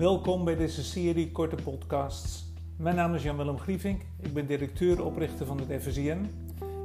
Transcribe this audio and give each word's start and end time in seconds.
Welkom 0.00 0.44
bij 0.44 0.56
deze 0.56 0.84
serie 0.84 1.32
korte 1.32 1.56
podcasts. 1.62 2.44
Mijn 2.76 2.96
naam 2.96 3.14
is 3.14 3.22
Jan-Willem 3.22 3.58
Grievink, 3.58 4.02
ik 4.20 4.32
ben 4.32 4.46
directeur-oprichter 4.46 5.46
van 5.46 5.60
het 5.60 5.82
FSIN. 5.82 6.26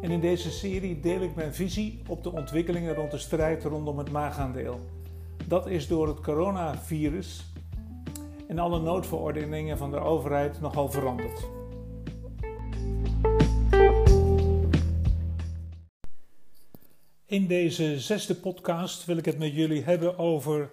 En 0.01 0.11
in 0.11 0.19
deze 0.19 0.51
serie 0.51 0.99
deel 0.99 1.21
ik 1.21 1.35
mijn 1.35 1.53
visie 1.53 2.01
op 2.07 2.23
de 2.23 2.31
ontwikkelingen 2.31 2.95
rond 2.95 3.11
de 3.11 3.17
strijd 3.17 3.63
rondom 3.63 3.97
het 3.97 4.11
maagaandeel. 4.11 4.79
Dat 5.47 5.67
is 5.67 5.87
door 5.87 6.07
het 6.07 6.19
coronavirus 6.19 7.45
en 8.47 8.59
alle 8.59 8.79
noodverordeningen 8.79 9.77
van 9.77 9.91
de 9.91 9.99
overheid 9.99 10.61
nogal 10.61 10.91
veranderd. 10.91 11.47
In 17.25 17.47
deze 17.47 17.99
zesde 17.99 18.35
podcast 18.35 19.05
wil 19.05 19.17
ik 19.17 19.25
het 19.25 19.37
met 19.37 19.53
jullie 19.53 19.83
hebben 19.83 20.17
over 20.17 20.69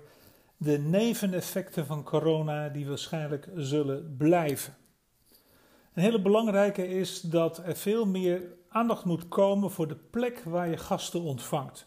de 0.62 0.78
neveneffecten 0.78 1.86
van 1.86 2.02
corona 2.02 2.68
die 2.68 2.86
waarschijnlijk 2.86 3.48
zullen 3.54 4.14
blijven. 4.18 4.76
Een 5.94 6.02
hele 6.02 6.22
belangrijke 6.22 6.88
is 6.88 7.20
dat 7.20 7.58
er 7.58 7.76
veel 7.76 8.06
meer 8.06 8.42
aandacht 8.68 9.04
moet 9.04 9.28
komen 9.28 9.70
voor 9.70 9.88
de 9.88 9.96
plek 10.10 10.42
waar 10.44 10.68
je 10.68 10.76
gasten 10.76 11.20
ontvangt. 11.20 11.86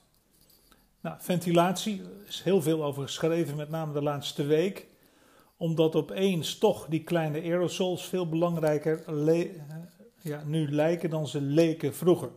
Nou, 1.01 1.15
ventilatie 1.19 2.01
is 2.27 2.41
heel 2.41 2.61
veel 2.61 2.83
over 2.83 3.03
geschreven, 3.03 3.55
met 3.55 3.69
name 3.69 3.93
de 3.93 4.01
laatste 4.01 4.45
week, 4.45 4.87
omdat 5.57 5.95
opeens 5.95 6.57
toch 6.57 6.85
die 6.89 7.03
kleine 7.03 7.41
aerosols 7.41 8.05
veel 8.05 8.29
belangrijker 8.29 9.03
ja, 10.21 10.43
nu 10.45 10.71
lijken 10.71 11.09
dan 11.09 11.27
ze 11.27 11.41
leken 11.41 11.95
vroeger. 11.95 12.29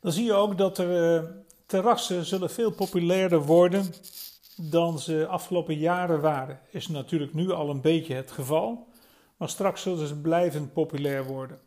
Dan 0.00 0.12
zie 0.12 0.24
je 0.24 0.32
ook 0.32 0.58
dat 0.58 0.78
er 0.78 1.22
uh, 1.22 1.30
terrassen 1.66 2.24
zullen 2.24 2.50
veel 2.50 2.70
populairder 2.70 3.42
worden 3.42 3.92
dan 4.56 4.98
ze 4.98 5.26
afgelopen 5.26 5.78
jaren 5.78 6.20
waren. 6.20 6.60
Is 6.70 6.88
natuurlijk 6.88 7.34
nu 7.34 7.50
al 7.50 7.70
een 7.70 7.80
beetje 7.80 8.14
het 8.14 8.30
geval, 8.30 8.88
maar 9.36 9.48
straks 9.48 9.82
zullen 9.82 10.06
ze 10.06 10.20
blijvend 10.20 10.72
populair 10.72 11.24
worden. 11.24 11.58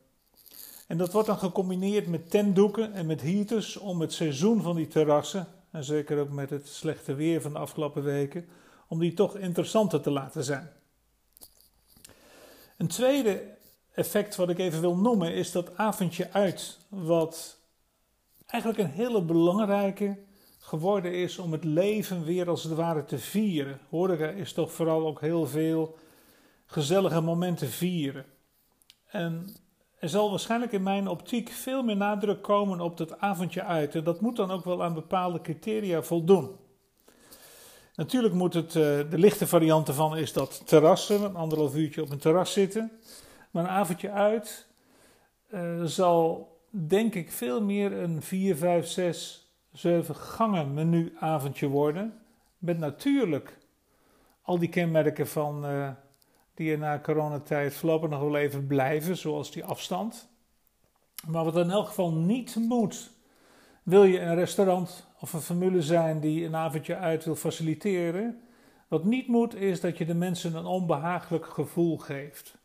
En 0.88 0.98
dat 0.98 1.12
wordt 1.12 1.28
dan 1.28 1.38
gecombineerd 1.38 2.08
met 2.08 2.30
tentdoeken 2.30 2.94
en 2.94 3.06
met 3.06 3.22
heaters 3.22 3.78
om 3.78 4.02
het 4.02 4.14
seizoen 4.14 4.62
van 4.62 4.76
die 4.76 4.88
terrassen, 4.88 5.48
en 5.72 5.84
zeker 5.84 6.20
ook 6.20 6.30
met 6.30 6.50
het 6.50 6.68
slechte 6.68 7.14
weer 7.14 7.42
van 7.42 7.54
de 7.54 7.60
afgelopen 7.60 8.04
weken, 8.04 8.48
om 8.88 9.00
die 9.00 9.14
toch 9.14 9.38
interessanter 9.38 10.02
te 10.02 10.12
laten 10.12 10.44
zijn. 10.44 10.70
Een 12.78 12.88
tweede 12.88 13.58
effect 13.94 14.36
wat 14.36 14.50
ik 14.50 14.60
even 14.60 14.82
wil 14.82 14.96
noemen 14.96 15.34
is 15.34 15.52
dat 15.52 15.78
avondje 15.78 16.32
uit, 16.32 16.78
wat 16.88 17.58
eigenlijk 18.46 18.82
een 18.82 18.96
hele 18.96 19.22
belangrijke 19.22 20.18
geworden 20.60 21.14
is 21.14 21.38
om 21.38 21.52
het 21.52 21.64
leven 21.64 22.24
weer 22.24 22.50
als 22.50 22.64
het 22.64 22.74
ware 22.74 23.06
te 23.06 23.18
vieren. 23.18 23.80
Horeca 23.90 24.28
is 24.28 24.54
toch 24.54 24.72
vooral 24.72 25.08
ook 25.08 25.22
heel 25.22 25.48
veel 25.48 25.96
gezellige 26.66 27.22
momenten 27.22 27.68
vieren. 27.68 28.26
En 29.06 29.56
er 30.00 30.10
zal 30.10 30.30
waarschijnlijk 30.30 30.72
in 30.72 30.84
mijn 30.84 31.08
optiek 31.08 31.50
veel 31.50 31.84
meer 31.84 31.98
nadruk 31.98 32.42
komen 32.42 32.82
op 32.82 32.98
dat 32.98 33.20
avondje 33.20 33.64
uit. 33.64 33.96
En 33.96 34.04
dat 34.04 34.22
moet 34.22 34.36
dan 34.36 34.52
ook 34.52 34.66
wel 34.66 34.84
aan 34.84 34.94
bepaalde 34.94 35.42
criteria 35.42 36.02
voldoen. 36.02 36.56
Natuurlijk 37.96 38.34
moet 38.34 38.54
het, 38.54 38.76
eh, 38.76 38.84
de 39.10 39.18
lichte 39.18 39.48
variant 39.48 39.88
ervan 39.88 40.18
is 40.18 40.34
dat 40.34 40.62
terrassen, 40.68 41.24
een 41.24 41.36
anderhalf 41.36 41.76
uurtje 41.76 42.02
op 42.02 42.10
een 42.10 42.20
terras 42.20 42.54
zitten. 42.54 42.92
Maar 43.52 43.64
een 43.64 43.70
avondje 43.70 44.12
uit 44.12 44.68
uh, 45.54 45.84
zal 45.84 46.48
denk 46.70 47.16
ik 47.16 47.32
veel 47.32 47.62
meer 47.62 47.92
een 47.92 48.22
4, 48.22 48.56
5, 48.56 48.88
6, 48.88 49.49
7 49.80 50.16
gangen 50.16 50.74
menuavondje 50.74 51.68
worden. 51.68 52.14
Met 52.58 52.78
natuurlijk 52.78 53.58
al 54.42 54.60
die 54.60 54.70
kenmerken 54.70 55.28
van, 55.28 55.66
uh, 55.66 55.90
die 56.54 56.72
er 56.72 56.78
na 56.78 57.00
coronatijd 57.00 57.74
voorlopig 57.74 58.10
nog 58.10 58.20
wel 58.20 58.36
even 58.36 58.68
blijven, 58.68 59.18
zoals 59.18 59.52
die 59.52 59.66
afstand. 59.66 60.30
Maar 61.28 61.44
wat 61.44 61.58
in 61.58 61.70
elk 61.70 61.88
geval 61.88 62.12
niet 62.12 62.56
moet, 62.56 63.12
wil 63.84 64.04
je 64.04 64.20
een 64.20 64.36
restaurant 64.36 65.08
of 65.20 65.34
een 65.34 65.42
formule 65.42 65.82
zijn 65.82 66.20
die 66.20 66.46
een 66.46 66.56
avondje 66.56 66.96
uit 66.96 67.26
wil 67.26 67.36
faciliteren. 67.36 68.42
Wat 68.88 69.04
niet 69.04 69.28
moet, 69.28 69.56
is 69.56 69.82
dat 69.82 69.98
je 69.98 70.06
de 70.06 70.14
mensen 70.14 70.56
een 70.56 70.66
onbehagelijk 70.66 71.46
gevoel 71.46 71.98
geeft. 71.98 72.58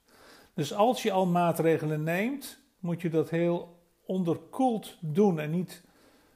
Dus 0.54 0.74
als 0.74 1.02
je 1.02 1.12
al 1.12 1.26
maatregelen 1.26 2.02
neemt, 2.02 2.58
moet 2.78 3.02
je 3.02 3.10
dat 3.10 3.30
heel 3.30 3.80
onderkoeld 4.06 4.96
doen 5.00 5.40
en 5.40 5.50
niet 5.50 5.82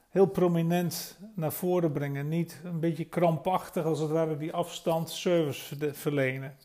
heel 0.08 0.26
prominent 0.26 1.18
naar 1.34 1.52
voren 1.52 1.92
brengen. 1.92 2.28
Niet 2.28 2.60
een 2.64 2.80
beetje 2.80 3.04
krampachtig 3.04 3.84
als 3.84 3.98
het 3.98 4.10
ware 4.10 4.36
die 4.36 4.52
afstand 4.52 5.10
service 5.10 5.94
verlenen. 5.94 6.56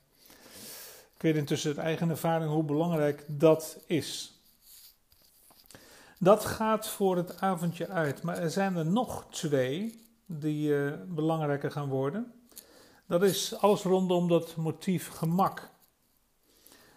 Ik 1.16 1.22
weet 1.22 1.36
intussen 1.36 1.70
uit 1.70 1.86
eigen 1.86 2.09
ervaring 2.09 2.52
hoe 2.52 2.64
belangrijk 2.64 3.24
dat 3.28 3.84
is. 3.86 4.38
Dat 6.20 6.46
gaat 6.46 6.88
voor 6.88 7.18
het 7.18 7.42
avondje 7.42 7.88
uit. 7.88 8.22
Maar 8.22 8.38
er 8.38 8.52
zijn 8.52 8.76
er 8.76 8.86
nog 8.86 9.26
twee 9.30 10.02
die 10.25 10.70
uh, 10.70 10.94
belangrijker 11.08 11.72
gaan 11.72 11.90
worden. 11.90 12.34
Dat 13.08 13.24
is 13.24 13.56
alles 13.56 13.81
rondom 13.81 14.28
dat 14.28 14.56
motief 14.56 15.10
gemak. 15.10 15.70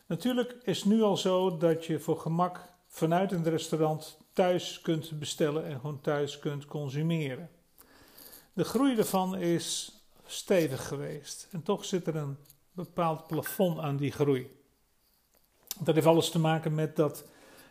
Natuurlijk 0.07 0.57
is 0.63 0.84
nu 0.84 1.03
al 1.03 1.17
zo 1.17 1.57
dat 1.57 1.84
je 1.84 2.01
voor 2.01 2.19
gemak 2.19 2.61
vanuit 2.87 3.33
een 3.33 3.45
restaurant 3.45 4.19
thuis 4.36 4.80
kunt 4.80 5.19
bestellen 5.19 5.64
en 5.64 5.80
gewoon 5.80 6.00
thuis 6.00 6.38
kunt 6.38 6.66
consumeren. 6.66 7.50
De 8.52 8.64
groei 8.64 8.97
ervan 8.97 9.36
is 9.36 10.00
stevig 10.26 10.88
geweest 10.88 11.48
en 11.50 11.62
toch 11.62 11.84
zit 11.84 12.06
er 12.06 12.16
een 12.16 12.36
bepaald 12.72 13.26
plafond 13.26 13.78
aan 13.78 13.97
die 13.97 14.12
groei. 14.12 14.50
Dat 15.78 15.94
heeft 15.94 16.06
alles 16.06 16.30
te 16.30 16.38
maken 16.38 16.74
met 16.74 16.97
dat 16.97 17.24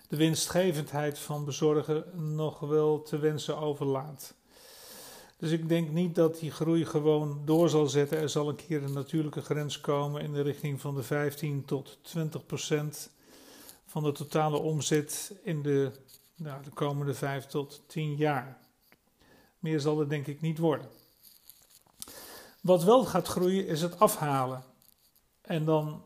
de 0.08 0.16
winstgevendheid 0.16 1.20
van 1.20 1.46
bezorgen 1.46 2.36
nog 2.36 2.60
wel 2.60 3.02
te 3.02 3.18
wensen 3.18 3.58
overlaat. 3.58 4.34
Dus 5.38 5.52
ik 5.52 5.70
denk 5.70 5.90
niet 5.90 6.16
dat 6.16 6.40
die 6.40 6.52
groei 6.52 6.86
gewoon 6.86 7.42
door 7.46 7.70
zal 7.70 7.88
zetten. 7.88 8.18
Er 8.18 8.30
zal 8.30 8.50
een 8.50 8.56
keer 8.56 8.84
een 8.84 8.94
natuurlijke 8.94 9.42
grens 9.42 9.82
komen 9.82 10.22
in 10.22 10.34
de 10.34 10.42
richting 10.42 10.82
van 10.82 10.96
de 10.96 11.04
15 11.04 11.66
tot 11.66 11.98
20 12.02 12.46
procent 12.46 13.10
van 13.86 14.04
de 14.04 14.12
totale 14.12 14.58
omzet 14.58 15.36
in 15.44 15.62
de, 15.62 15.92
nou, 16.36 16.64
de 16.64 16.70
komende 16.70 17.14
5 17.14 17.46
tot 17.46 17.84
10 17.88 18.16
jaar. 18.16 18.58
Meer 19.60 19.80
zal 19.80 20.00
het 20.00 20.10
denk 20.10 20.28
ik 20.28 20.42
niet 20.42 20.58
worden. 20.58 20.90
Wat 22.62 22.84
wel 22.84 23.06
gaat 23.06 23.28
groeien 23.28 23.68
is 23.68 23.82
het 23.82 24.00
afhalen. 24.00 24.64
En 25.42 25.66
dan 25.66 26.04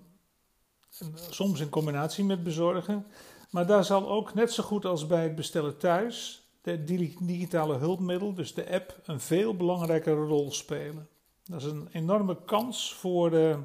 soms 1.29 1.59
in 1.59 1.69
combinatie 1.69 2.23
met 2.23 2.43
bezorgen. 2.43 3.05
Maar 3.49 3.67
daar 3.67 3.85
zal 3.85 4.09
ook 4.09 4.33
net 4.33 4.51
zo 4.53 4.63
goed 4.63 4.85
als 4.85 5.07
bij 5.07 5.23
het 5.23 5.35
bestellen 5.35 5.77
thuis 5.77 6.43
de 6.61 6.83
digitale 7.19 7.77
hulpmiddel, 7.77 8.33
dus 8.33 8.53
de 8.53 8.71
app, 8.71 8.99
een 9.05 9.19
veel 9.19 9.55
belangrijkere 9.55 10.25
rol 10.25 10.51
spelen. 10.51 11.07
Dat 11.43 11.61
is 11.61 11.71
een 11.71 11.87
enorme 11.91 12.37
kans 12.45 12.93
voor 12.93 13.29
de, 13.29 13.59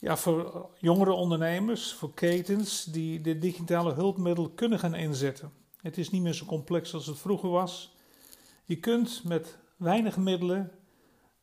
ja, 0.00 0.16
voor 0.16 0.68
jongere 0.78 1.12
ondernemers, 1.12 1.92
voor 1.92 2.14
ketens 2.14 2.84
die 2.84 3.20
de 3.20 3.38
digitale 3.38 3.92
hulpmiddel 3.92 4.50
kunnen 4.50 4.78
gaan 4.78 4.94
inzetten. 4.94 5.52
Het 5.76 5.98
is 5.98 6.10
niet 6.10 6.22
meer 6.22 6.32
zo 6.32 6.44
complex 6.44 6.94
als 6.94 7.06
het 7.06 7.18
vroeger 7.18 7.48
was. 7.48 7.94
Je 8.64 8.76
kunt 8.76 9.24
met 9.24 9.58
weinig 9.76 10.16
middelen 10.16 10.70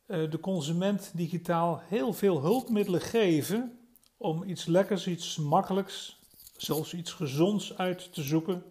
uh, 0.07 0.31
de 0.31 0.39
consument 0.39 1.11
digitaal 1.13 1.81
heel 1.85 2.13
veel 2.13 2.41
hulpmiddelen 2.41 3.01
geven 3.01 3.79
om 4.17 4.43
iets 4.43 4.65
lekkers, 4.65 5.07
iets 5.07 5.37
makkelijks, 5.37 6.19
zelfs 6.55 6.93
iets 6.93 7.11
gezonds 7.11 7.77
uit 7.77 8.13
te 8.13 8.21
zoeken, 8.21 8.63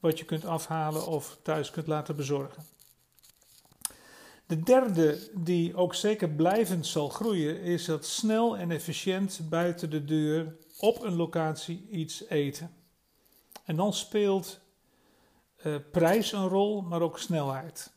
wat 0.00 0.18
je 0.18 0.24
kunt 0.24 0.44
afhalen 0.44 1.06
of 1.06 1.38
thuis 1.42 1.70
kunt 1.70 1.86
laten 1.86 2.16
bezorgen. 2.16 2.64
De 4.52 4.62
derde, 4.62 5.18
die 5.34 5.76
ook 5.76 5.94
zeker 5.94 6.28
blijvend 6.28 6.86
zal 6.86 7.08
groeien, 7.08 7.60
is 7.60 7.84
dat 7.84 8.06
snel 8.06 8.56
en 8.56 8.70
efficiënt 8.70 9.40
buiten 9.48 9.90
de 9.90 10.04
deur 10.04 10.56
op 10.78 11.02
een 11.02 11.14
locatie 11.16 11.88
iets 11.90 12.24
eten. 12.28 12.70
En 13.64 13.76
dan 13.76 13.92
speelt 13.92 14.60
uh, 15.64 15.74
prijs 15.90 16.32
een 16.32 16.48
rol, 16.48 16.82
maar 16.82 17.00
ook 17.00 17.18
snelheid. 17.18 17.92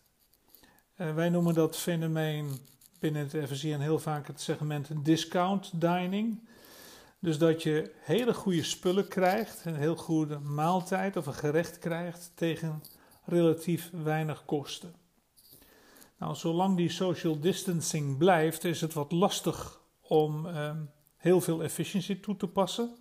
Uh, 0.97 1.15
wij 1.15 1.29
noemen 1.29 1.53
dat 1.53 1.77
fenomeen 1.77 2.59
binnen 2.99 3.29
het 3.31 3.49
FSIN 3.49 3.79
heel 3.79 3.99
vaak 3.99 4.27
het 4.27 4.41
segment 4.41 4.89
discount 5.05 5.81
dining. 5.81 6.47
Dus 7.19 7.37
dat 7.37 7.63
je 7.63 7.91
hele 7.99 8.33
goede 8.33 8.63
spullen 8.63 9.07
krijgt, 9.07 9.65
een 9.65 9.75
heel 9.75 9.95
goede 9.95 10.39
maaltijd 10.39 11.17
of 11.17 11.25
een 11.25 11.33
gerecht 11.33 11.79
krijgt 11.79 12.31
tegen 12.35 12.83
relatief 13.25 13.89
weinig 13.93 14.45
kosten. 14.45 15.04
Nou, 16.25 16.38
zolang 16.38 16.77
die 16.77 16.89
social 16.89 17.39
distancing 17.39 18.18
blijft, 18.18 18.63
is 18.63 18.81
het 18.81 18.94
wat 18.94 19.12
lastig 19.12 19.80
om 20.01 20.45
ehm, 20.45 20.77
heel 21.18 21.42
veel 21.42 21.63
efficiëntie 21.63 22.19
toe 22.19 22.38
te 22.38 22.48
passen. 22.48 22.95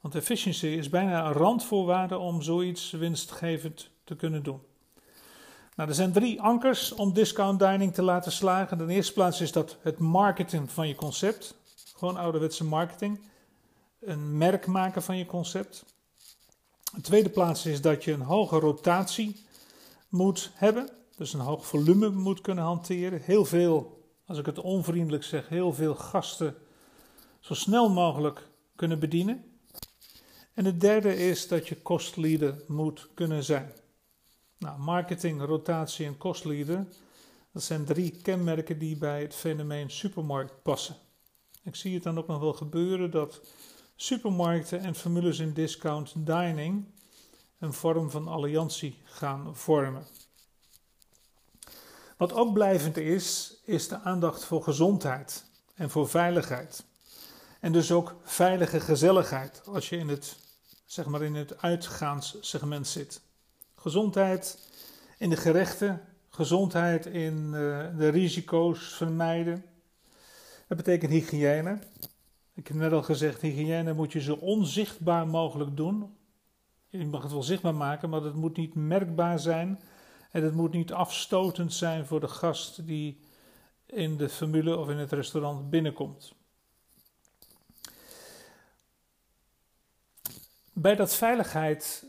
Want 0.00 0.14
efficiëntie 0.14 0.76
is 0.76 0.88
bijna 0.88 1.26
een 1.26 1.32
randvoorwaarde 1.32 2.18
om 2.18 2.42
zoiets 2.42 2.90
winstgevend 2.90 3.90
te 4.04 4.16
kunnen 4.16 4.42
doen. 4.42 4.60
Nou, 5.76 5.88
er 5.88 5.94
zijn 5.94 6.12
drie 6.12 6.40
ankers 6.42 6.92
om 6.92 7.12
discount 7.12 7.58
dining 7.58 7.94
te 7.94 8.02
laten 8.02 8.32
slagen. 8.32 8.78
In 8.78 8.86
de 8.86 8.92
eerste 8.92 9.12
plaats 9.12 9.40
is 9.40 9.52
dat 9.52 9.76
het 9.80 9.98
marketing 9.98 10.70
van 10.70 10.88
je 10.88 10.94
concept. 10.94 11.54
Gewoon 11.96 12.16
ouderwetse 12.16 12.64
marketing. 12.64 13.20
Een 14.00 14.36
merk 14.36 14.66
maken 14.66 15.02
van 15.02 15.16
je 15.16 15.26
concept. 15.26 15.84
De 16.94 17.00
tweede 17.00 17.30
plaats 17.30 17.66
is 17.66 17.80
dat 17.80 18.04
je 18.04 18.12
een 18.12 18.20
hoge 18.20 18.58
rotatie 18.58 19.44
moet 20.08 20.50
hebben. 20.54 20.97
Dus 21.18 21.32
een 21.32 21.40
hoog 21.40 21.66
volume 21.66 22.08
moet 22.10 22.40
kunnen 22.40 22.64
hanteren. 22.64 23.20
Heel 23.22 23.44
veel, 23.44 24.04
als 24.26 24.38
ik 24.38 24.46
het 24.46 24.58
onvriendelijk 24.58 25.24
zeg, 25.24 25.48
heel 25.48 25.72
veel 25.72 25.94
gasten 25.94 26.56
zo 27.40 27.54
snel 27.54 27.88
mogelijk 27.90 28.48
kunnen 28.76 28.98
bedienen. 28.98 29.44
En 30.54 30.64
het 30.64 30.80
derde 30.80 31.16
is 31.16 31.48
dat 31.48 31.68
je 31.68 31.82
kostleader 31.82 32.62
moet 32.66 33.08
kunnen 33.14 33.44
zijn. 33.44 33.72
Nou, 34.58 34.78
marketing, 34.78 35.42
rotatie 35.42 36.06
en 36.06 36.16
kostleader, 36.16 36.86
dat 37.52 37.62
zijn 37.62 37.84
drie 37.84 38.10
kenmerken 38.10 38.78
die 38.78 38.96
bij 38.96 39.22
het 39.22 39.34
fenomeen 39.34 39.90
supermarkt 39.90 40.62
passen. 40.62 40.96
Ik 41.62 41.74
zie 41.74 41.94
het 41.94 42.02
dan 42.02 42.18
ook 42.18 42.26
nog 42.26 42.40
wel 42.40 42.52
gebeuren 42.52 43.10
dat 43.10 43.40
supermarkten 43.96 44.80
en 44.80 44.94
formules 44.94 45.38
in 45.38 45.52
discount 45.52 46.12
dining 46.26 46.84
een 47.58 47.72
vorm 47.72 48.10
van 48.10 48.28
alliantie 48.28 48.98
gaan 49.04 49.56
vormen. 49.56 50.06
Wat 52.18 52.32
ook 52.32 52.52
blijvend 52.52 52.96
is, 52.96 53.56
is 53.64 53.88
de 53.88 54.00
aandacht 54.00 54.44
voor 54.44 54.62
gezondheid 54.62 55.44
en 55.74 55.90
voor 55.90 56.08
veiligheid. 56.08 56.84
En 57.60 57.72
dus 57.72 57.92
ook 57.92 58.16
veilige 58.24 58.80
gezelligheid 58.80 59.62
als 59.66 59.88
je 59.88 59.96
in 59.96 60.08
het, 60.08 60.36
zeg 60.86 61.06
maar 61.06 61.22
in 61.22 61.34
het 61.34 61.62
uitgaanssegment 61.62 62.88
zit. 62.88 63.20
Gezondheid 63.74 64.58
in 65.18 65.30
de 65.30 65.36
gerechten, 65.36 66.00
gezondheid 66.28 67.06
in 67.06 67.44
uh, 67.44 67.52
de 67.96 68.08
risico's 68.08 68.94
vermijden. 68.94 69.64
Dat 70.66 70.76
betekent 70.76 71.12
hygiëne. 71.12 71.78
Ik 72.54 72.68
heb 72.68 72.76
net 72.76 72.92
al 72.92 73.02
gezegd, 73.02 73.40
hygiëne 73.40 73.92
moet 73.92 74.12
je 74.12 74.20
zo 74.20 74.34
onzichtbaar 74.34 75.28
mogelijk 75.28 75.76
doen. 75.76 76.16
Je 76.88 77.06
mag 77.06 77.22
het 77.22 77.32
wel 77.32 77.42
zichtbaar 77.42 77.74
maken, 77.74 78.10
maar 78.10 78.22
het 78.22 78.34
moet 78.34 78.56
niet 78.56 78.74
merkbaar 78.74 79.38
zijn. 79.38 79.80
En 80.30 80.42
het 80.42 80.54
moet 80.54 80.72
niet 80.72 80.92
afstotend 80.92 81.72
zijn 81.72 82.06
voor 82.06 82.20
de 82.20 82.28
gast 82.28 82.86
die 82.86 83.20
in 83.86 84.16
de 84.16 84.28
formule 84.28 84.76
of 84.76 84.88
in 84.88 84.96
het 84.96 85.12
restaurant 85.12 85.70
binnenkomt. 85.70 86.34
Bij 90.72 90.94
dat 90.94 91.14
veiligheid 91.14 92.04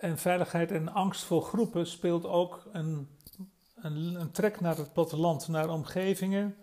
en 0.00 0.18
veiligheid 0.18 0.70
en 0.70 0.92
angst 0.92 1.22
voor 1.22 1.42
groepen 1.42 1.86
speelt 1.86 2.26
ook 2.26 2.68
een, 2.72 3.08
een, 3.74 4.20
een 4.20 4.30
trek 4.30 4.60
naar 4.60 4.76
het 4.76 4.92
platteland, 4.92 5.48
naar 5.48 5.68
omgevingen 5.68 6.56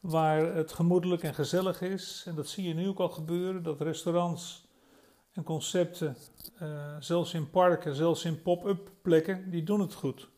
waar 0.00 0.54
het 0.54 0.72
gemoedelijk 0.72 1.22
en 1.22 1.34
gezellig 1.34 1.80
is. 1.80 2.22
En 2.26 2.34
dat 2.34 2.48
zie 2.48 2.68
je 2.68 2.74
nu 2.74 2.88
ook 2.88 2.98
al 2.98 3.08
gebeuren, 3.08 3.62
dat 3.62 3.80
restaurants 3.80 4.68
en 5.32 5.42
concepten, 5.42 6.16
uh, 6.62 6.96
zelfs 7.00 7.34
in 7.34 7.50
parken, 7.50 7.94
zelfs 7.94 8.24
in 8.24 8.42
pop-up 8.42 8.90
plekken, 9.02 9.50
die 9.50 9.62
doen 9.62 9.80
het 9.80 9.94
goed. 9.94 10.28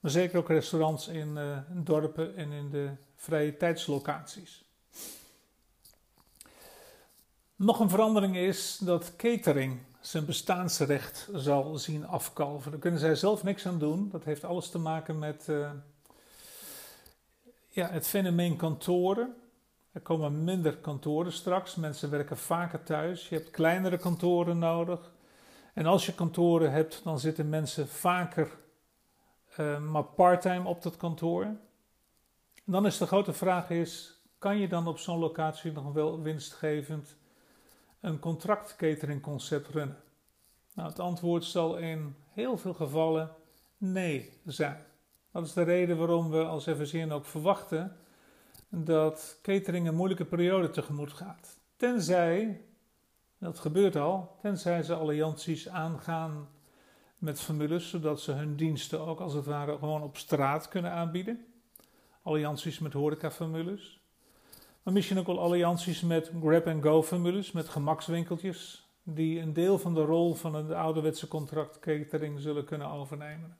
Maar 0.00 0.10
zeker 0.10 0.38
ook 0.38 0.48
restaurants 0.48 1.08
in 1.08 1.36
uh, 1.36 1.58
dorpen 1.70 2.36
en 2.36 2.52
in 2.52 2.70
de 2.70 2.90
vrije 3.16 3.56
tijdslocaties. 3.56 4.64
Nog 7.56 7.80
een 7.80 7.90
verandering 7.90 8.36
is 8.36 8.78
dat 8.78 9.16
catering 9.16 9.80
zijn 10.00 10.24
bestaansrecht 10.24 11.28
zal 11.32 11.78
zien 11.78 12.06
afkalven. 12.06 12.70
Daar 12.70 12.80
kunnen 12.80 13.00
zij 13.00 13.14
zelf 13.14 13.42
niks 13.42 13.66
aan 13.66 13.78
doen. 13.78 14.08
Dat 14.08 14.24
heeft 14.24 14.44
alles 14.44 14.70
te 14.70 14.78
maken 14.78 15.18
met 15.18 15.46
uh, 15.50 15.70
ja, 17.68 17.88
het 17.90 18.06
fenomeen 18.06 18.56
kantoren. 18.56 19.34
Er 19.94 20.00
komen 20.00 20.44
minder 20.44 20.76
kantoren 20.76 21.32
straks. 21.32 21.74
Mensen 21.74 22.10
werken 22.10 22.36
vaker 22.36 22.82
thuis. 22.82 23.28
Je 23.28 23.34
hebt 23.34 23.50
kleinere 23.50 23.98
kantoren 23.98 24.58
nodig. 24.58 25.12
En 25.74 25.86
als 25.86 26.06
je 26.06 26.14
kantoren 26.14 26.72
hebt, 26.72 27.00
dan 27.04 27.20
zitten 27.20 27.48
mensen 27.48 27.88
vaker 27.88 28.50
uh, 29.58 29.78
maar 29.78 30.04
parttime 30.04 30.68
op 30.68 30.82
dat 30.82 30.96
kantoor. 30.96 31.56
Dan 32.64 32.86
is 32.86 32.98
de 32.98 33.06
grote 33.06 33.32
vraag 33.32 33.70
is, 33.70 34.20
kan 34.38 34.58
je 34.58 34.68
dan 34.68 34.86
op 34.86 34.98
zo'n 34.98 35.18
locatie 35.18 35.72
nog 35.72 35.92
wel 35.92 36.22
winstgevend 36.22 37.16
een 38.00 38.18
contractcateringconcept 38.18 39.68
runnen? 39.68 40.02
Nou, 40.74 40.88
het 40.88 40.98
antwoord 40.98 41.44
zal 41.44 41.76
in 41.76 42.16
heel 42.30 42.56
veel 42.56 42.74
gevallen 42.74 43.30
nee 43.76 44.40
zijn. 44.44 44.84
Dat 45.32 45.46
is 45.46 45.52
de 45.52 45.62
reden 45.62 45.98
waarom 45.98 46.30
we 46.30 46.44
als 46.44 46.64
FSN 46.64 47.10
ook 47.10 47.24
verwachten 47.24 47.96
dat 48.74 49.38
catering 49.42 49.88
een 49.88 49.94
moeilijke 49.94 50.24
periode 50.24 50.70
tegemoet 50.70 51.12
gaat. 51.12 51.58
Tenzij, 51.76 52.60
dat 53.38 53.58
gebeurt 53.58 53.96
al, 53.96 54.36
tenzij 54.40 54.82
ze 54.82 54.94
allianties 54.94 55.68
aangaan 55.68 56.48
met 57.18 57.40
formules, 57.40 57.90
zodat 57.90 58.20
ze 58.20 58.32
hun 58.32 58.56
diensten 58.56 59.00
ook 59.00 59.20
als 59.20 59.32
het 59.34 59.44
ware 59.44 59.78
gewoon 59.78 60.02
op 60.02 60.16
straat 60.16 60.68
kunnen 60.68 60.90
aanbieden. 60.90 61.46
Allianties 62.22 62.78
met 62.78 62.92
horecaformules. 62.92 64.02
Maar 64.82 64.94
misschien 64.94 65.18
ook 65.18 65.26
wel 65.26 65.40
allianties 65.40 66.00
met 66.00 66.30
grab-and-go 66.40 67.02
formules, 67.02 67.52
met 67.52 67.68
gemakswinkeltjes, 67.68 68.88
die 69.02 69.40
een 69.40 69.52
deel 69.52 69.78
van 69.78 69.94
de 69.94 70.04
rol 70.04 70.34
van 70.34 70.54
een 70.54 70.74
ouderwetse 70.74 71.28
contractcatering 71.28 72.40
zullen 72.40 72.64
kunnen 72.64 72.90
overnemen. 72.90 73.56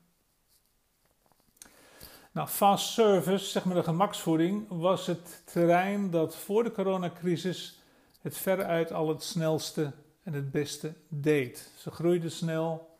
Nou, 2.35 2.47
fast 2.47 2.93
service, 2.93 3.45
zeg 3.45 3.65
maar 3.65 3.75
de 3.75 3.83
gemaksvoeding, 3.83 4.65
was 4.69 5.07
het 5.07 5.41
terrein 5.45 6.09
dat 6.09 6.35
voor 6.35 6.63
de 6.63 6.71
coronacrisis 6.71 7.79
het 8.21 8.37
veruit 8.37 8.91
al 8.91 9.09
het 9.09 9.23
snelste 9.23 9.91
en 10.23 10.33
het 10.33 10.51
beste 10.51 10.93
deed. 11.07 11.71
Ze 11.77 11.91
groeiden 11.91 12.31
snel, 12.31 12.97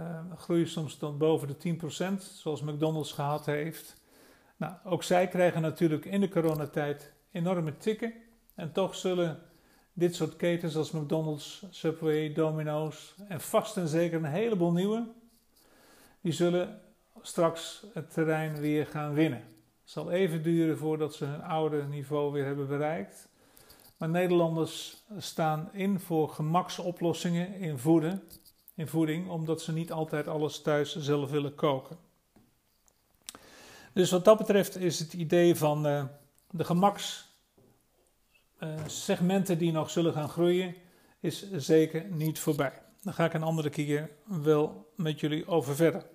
uh, 0.00 0.20
groeien 0.36 0.68
soms 0.68 0.96
tot 0.96 1.18
boven 1.18 1.48
de 1.48 1.56
10%, 1.56 2.22
zoals 2.22 2.62
McDonald's 2.62 3.12
gehad 3.12 3.46
heeft. 3.46 3.96
Nou, 4.56 4.74
ook 4.84 5.02
zij 5.02 5.28
krijgen 5.28 5.62
natuurlijk 5.62 6.04
in 6.04 6.20
de 6.20 6.28
coronatijd 6.28 7.12
enorme 7.30 7.76
tikken. 7.76 8.14
En 8.54 8.72
toch 8.72 8.94
zullen 8.94 9.42
dit 9.92 10.14
soort 10.14 10.36
ketens 10.36 10.76
als 10.76 10.90
McDonald's, 10.90 11.64
Subway, 11.70 12.32
Domino's 12.32 13.14
en 13.28 13.40
vast 13.40 13.76
en 13.76 13.88
zeker 13.88 14.18
een 14.18 14.24
heleboel 14.24 14.72
nieuwe, 14.72 15.06
die 16.20 16.32
zullen 16.32 16.80
straks 17.22 17.84
het 17.94 18.12
terrein 18.12 18.60
weer 18.60 18.86
gaan 18.86 19.14
winnen. 19.14 19.38
Het 19.38 19.90
zal 19.90 20.10
even 20.10 20.42
duren 20.42 20.78
voordat 20.78 21.14
ze 21.14 21.24
hun 21.24 21.42
oude 21.42 21.82
niveau 21.82 22.32
weer 22.32 22.44
hebben 22.44 22.68
bereikt. 22.68 23.28
Maar 23.96 24.08
Nederlanders 24.08 25.02
staan 25.18 25.68
in 25.72 26.00
voor 26.00 26.28
gemaksoplossingen 26.28 27.54
in, 27.54 27.78
voeden, 27.78 28.22
in 28.74 28.88
voeding, 28.88 29.28
omdat 29.28 29.62
ze 29.62 29.72
niet 29.72 29.92
altijd 29.92 30.28
alles 30.28 30.62
thuis 30.62 30.96
zelf 30.96 31.30
willen 31.30 31.54
koken. 31.54 31.96
Dus 33.92 34.10
wat 34.10 34.24
dat 34.24 34.38
betreft 34.38 34.76
is 34.76 34.98
het 34.98 35.12
idee 35.12 35.56
van 35.56 35.86
uh, 35.86 36.04
de 36.50 36.64
gemakssegmenten 36.64 39.54
uh, 39.54 39.60
die 39.60 39.72
nog 39.72 39.90
zullen 39.90 40.12
gaan 40.12 40.28
groeien, 40.28 40.74
is 41.20 41.52
zeker 41.52 42.04
niet 42.10 42.38
voorbij. 42.38 42.82
Daar 43.02 43.14
ga 43.14 43.24
ik 43.24 43.34
een 43.34 43.42
andere 43.42 43.70
keer 43.70 44.10
wel 44.24 44.92
met 44.96 45.20
jullie 45.20 45.46
over 45.46 45.76
verder. 45.76 46.06